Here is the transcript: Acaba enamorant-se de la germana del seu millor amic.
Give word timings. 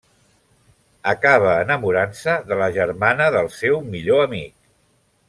Acaba 1.11 1.51
enamorant-se 1.65 2.37
de 2.53 2.57
la 2.63 2.71
germana 2.79 3.29
del 3.37 3.51
seu 3.59 3.79
millor 3.93 4.25
amic. 4.31 4.57